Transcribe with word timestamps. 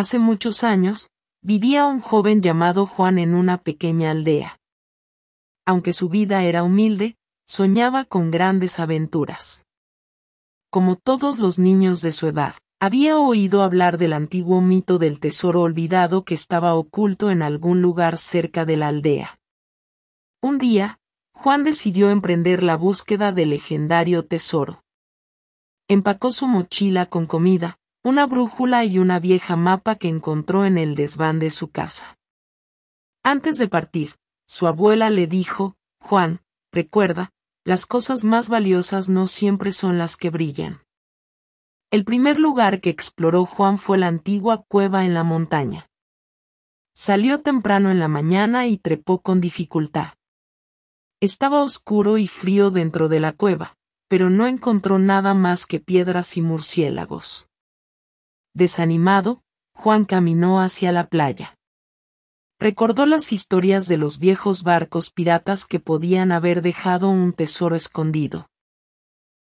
Hace 0.00 0.18
muchos 0.18 0.64
años, 0.64 1.10
vivía 1.42 1.84
un 1.84 2.00
joven 2.00 2.40
llamado 2.40 2.86
Juan 2.86 3.18
en 3.18 3.34
una 3.34 3.58
pequeña 3.58 4.12
aldea. 4.12 4.58
Aunque 5.66 5.92
su 5.92 6.08
vida 6.08 6.42
era 6.42 6.62
humilde, 6.62 7.18
soñaba 7.44 8.06
con 8.06 8.30
grandes 8.30 8.80
aventuras. 8.80 9.66
Como 10.70 10.96
todos 10.96 11.38
los 11.38 11.58
niños 11.58 12.00
de 12.00 12.12
su 12.12 12.28
edad, 12.28 12.54
había 12.80 13.18
oído 13.18 13.62
hablar 13.62 13.98
del 13.98 14.14
antiguo 14.14 14.62
mito 14.62 14.96
del 14.96 15.20
tesoro 15.20 15.60
olvidado 15.60 16.24
que 16.24 16.32
estaba 16.32 16.72
oculto 16.76 17.30
en 17.30 17.42
algún 17.42 17.82
lugar 17.82 18.16
cerca 18.16 18.64
de 18.64 18.78
la 18.78 18.88
aldea. 18.88 19.38
Un 20.40 20.56
día, 20.56 20.98
Juan 21.34 21.62
decidió 21.62 22.08
emprender 22.08 22.62
la 22.62 22.78
búsqueda 22.78 23.32
del 23.32 23.50
legendario 23.50 24.24
tesoro. 24.24 24.82
Empacó 25.88 26.32
su 26.32 26.46
mochila 26.46 27.04
con 27.04 27.26
comida, 27.26 27.79
una 28.02 28.26
brújula 28.26 28.84
y 28.84 28.98
una 28.98 29.20
vieja 29.20 29.56
mapa 29.56 29.96
que 29.96 30.08
encontró 30.08 30.64
en 30.64 30.78
el 30.78 30.94
desván 30.94 31.38
de 31.38 31.50
su 31.50 31.70
casa. 31.70 32.18
Antes 33.22 33.58
de 33.58 33.68
partir, 33.68 34.16
su 34.46 34.66
abuela 34.66 35.10
le 35.10 35.26
dijo, 35.26 35.76
Juan, 36.00 36.40
recuerda, 36.72 37.30
las 37.62 37.84
cosas 37.84 38.24
más 38.24 38.48
valiosas 38.48 39.10
no 39.10 39.26
siempre 39.26 39.72
son 39.72 39.98
las 39.98 40.16
que 40.16 40.30
brillan. 40.30 40.80
El 41.90 42.04
primer 42.04 42.38
lugar 42.38 42.80
que 42.80 42.88
exploró 42.88 43.44
Juan 43.44 43.76
fue 43.76 43.98
la 43.98 44.06
antigua 44.06 44.64
cueva 44.66 45.04
en 45.04 45.12
la 45.12 45.24
montaña. 45.24 45.90
Salió 46.94 47.42
temprano 47.42 47.90
en 47.90 47.98
la 47.98 48.08
mañana 48.08 48.66
y 48.66 48.78
trepó 48.78 49.20
con 49.20 49.42
dificultad. 49.42 50.14
Estaba 51.20 51.62
oscuro 51.62 52.16
y 52.16 52.26
frío 52.26 52.70
dentro 52.70 53.10
de 53.10 53.20
la 53.20 53.34
cueva, 53.34 53.76
pero 54.08 54.30
no 54.30 54.46
encontró 54.46 54.98
nada 54.98 55.34
más 55.34 55.66
que 55.66 55.80
piedras 55.80 56.38
y 56.38 56.42
murciélagos. 56.42 57.49
Desanimado, 58.54 59.42
Juan 59.74 60.04
caminó 60.04 60.60
hacia 60.60 60.90
la 60.90 61.08
playa. 61.08 61.56
Recordó 62.58 63.06
las 63.06 63.32
historias 63.32 63.86
de 63.86 63.96
los 63.96 64.18
viejos 64.18 64.64
barcos 64.64 65.10
piratas 65.10 65.64
que 65.64 65.78
podían 65.78 66.32
haber 66.32 66.60
dejado 66.60 67.08
un 67.08 67.32
tesoro 67.32 67.76
escondido. 67.76 68.48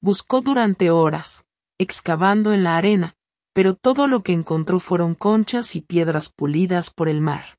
Buscó 0.00 0.40
durante 0.40 0.90
horas, 0.90 1.46
excavando 1.78 2.52
en 2.52 2.64
la 2.64 2.76
arena, 2.76 3.14
pero 3.54 3.74
todo 3.74 4.08
lo 4.08 4.22
que 4.22 4.32
encontró 4.32 4.80
fueron 4.80 5.14
conchas 5.14 5.76
y 5.76 5.80
piedras 5.80 6.30
pulidas 6.30 6.90
por 6.90 7.08
el 7.08 7.20
mar. 7.20 7.56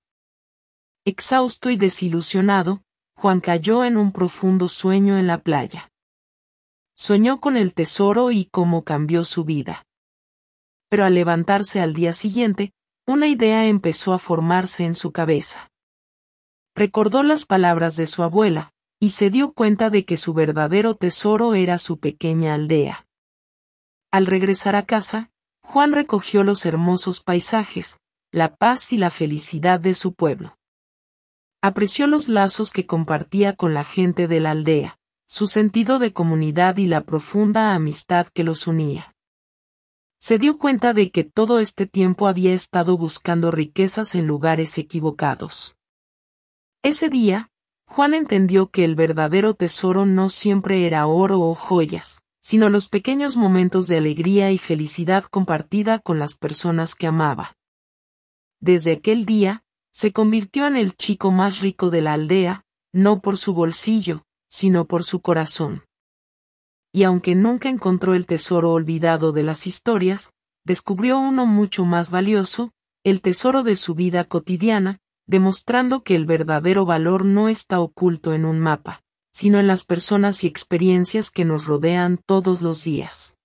Exhausto 1.05 1.69
y 1.69 1.77
desilusionado, 1.77 2.83
Juan 3.15 3.39
cayó 3.39 3.85
en 3.85 3.97
un 3.97 4.11
profundo 4.11 4.67
sueño 4.67 5.17
en 5.17 5.25
la 5.25 5.41
playa. 5.41 5.89
Soñó 6.93 7.39
con 7.39 7.55
el 7.55 7.73
tesoro 7.73 8.31
y 8.31 8.45
cómo 8.45 8.83
cambió 8.83 9.23
su 9.23 9.45
vida 9.45 9.85
pero 10.89 11.05
al 11.05 11.13
levantarse 11.13 11.79
al 11.79 11.93
día 11.93 12.13
siguiente, 12.13 12.73
una 13.07 13.27
idea 13.27 13.65
empezó 13.65 14.13
a 14.13 14.19
formarse 14.19 14.85
en 14.85 14.95
su 14.95 15.11
cabeza. 15.11 15.71
Recordó 16.75 17.23
las 17.23 17.45
palabras 17.45 17.95
de 17.95 18.07
su 18.07 18.23
abuela, 18.23 18.71
y 18.99 19.09
se 19.09 19.29
dio 19.29 19.53
cuenta 19.53 19.89
de 19.89 20.05
que 20.05 20.17
su 20.17 20.33
verdadero 20.33 20.95
tesoro 20.95 21.53
era 21.53 21.77
su 21.77 21.99
pequeña 21.99 22.53
aldea. 22.53 23.07
Al 24.11 24.25
regresar 24.25 24.75
a 24.75 24.85
casa, 24.85 25.31
Juan 25.63 25.93
recogió 25.93 26.43
los 26.43 26.65
hermosos 26.65 27.21
paisajes, 27.21 27.99
la 28.31 28.55
paz 28.55 28.91
y 28.91 28.97
la 28.97 29.09
felicidad 29.09 29.79
de 29.79 29.93
su 29.93 30.13
pueblo. 30.13 30.57
Apreció 31.61 32.07
los 32.07 32.29
lazos 32.29 32.71
que 32.71 32.85
compartía 32.85 33.55
con 33.55 33.73
la 33.73 33.83
gente 33.83 34.27
de 34.27 34.39
la 34.39 34.51
aldea, 34.51 34.99
su 35.27 35.47
sentido 35.47 35.99
de 35.99 36.13
comunidad 36.13 36.77
y 36.77 36.87
la 36.87 37.01
profunda 37.01 37.75
amistad 37.75 38.27
que 38.33 38.43
los 38.43 38.65
unía. 38.65 39.15
Se 40.21 40.37
dio 40.37 40.57
cuenta 40.57 40.93
de 40.93 41.11
que 41.11 41.23
todo 41.23 41.59
este 41.59 41.87
tiempo 41.87 42.27
había 42.27 42.53
estado 42.53 42.97
buscando 42.97 43.51
riquezas 43.51 44.15
en 44.15 44.27
lugares 44.27 44.77
equivocados. 44.77 45.77
Ese 46.83 47.07
día, 47.09 47.51
Juan 47.87 48.13
entendió 48.13 48.69
que 48.69 48.83
el 48.83 48.95
verdadero 48.95 49.53
tesoro 49.53 50.05
no 50.05 50.27
siempre 50.27 50.85
era 50.85 51.07
oro 51.07 51.39
o 51.39 51.55
joyas, 51.55 52.21
sino 52.41 52.69
los 52.69 52.89
pequeños 52.89 53.37
momentos 53.37 53.87
de 53.87 53.97
alegría 53.97 54.51
y 54.51 54.57
felicidad 54.57 55.23
compartida 55.23 55.99
con 55.99 56.19
las 56.19 56.35
personas 56.35 56.95
que 56.95 57.07
amaba. 57.07 57.55
Desde 58.59 58.91
aquel 58.91 59.25
día, 59.25 59.63
se 59.91 60.11
convirtió 60.11 60.67
en 60.67 60.75
el 60.75 60.97
chico 60.97 61.31
más 61.31 61.61
rico 61.61 61.89
de 61.89 62.01
la 62.01 62.13
aldea, 62.13 62.65
no 62.91 63.21
por 63.21 63.37
su 63.37 63.53
bolsillo, 63.53 64.25
sino 64.49 64.85
por 64.85 65.05
su 65.05 65.21
corazón 65.21 65.83
y 66.91 67.03
aunque 67.03 67.35
nunca 67.35 67.69
encontró 67.69 68.13
el 68.13 68.25
tesoro 68.25 68.71
olvidado 68.71 69.31
de 69.31 69.43
las 69.43 69.67
historias, 69.67 70.31
descubrió 70.65 71.19
uno 71.19 71.45
mucho 71.45 71.85
más 71.85 72.11
valioso, 72.11 72.71
el 73.03 73.21
tesoro 73.21 73.63
de 73.63 73.75
su 73.75 73.95
vida 73.95 74.23
cotidiana, 74.23 74.99
demostrando 75.27 76.03
que 76.03 76.15
el 76.15 76.25
verdadero 76.25 76.85
valor 76.85 77.23
no 77.25 77.49
está 77.49 77.79
oculto 77.79 78.33
en 78.33 78.45
un 78.45 78.59
mapa, 78.59 79.03
sino 79.31 79.59
en 79.59 79.67
las 79.67 79.83
personas 79.83 80.43
y 80.43 80.47
experiencias 80.47 81.29
que 81.29 81.45
nos 81.45 81.65
rodean 81.65 82.19
todos 82.25 82.61
los 82.61 82.83
días. 82.83 83.38